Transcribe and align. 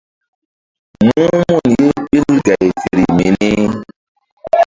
Muh 1.03 1.35
mun 1.39 1.69
ye 1.81 1.85
ɓil 2.11 2.23
gay 2.45 2.65
feri 2.81 3.03
mini. 3.17 3.49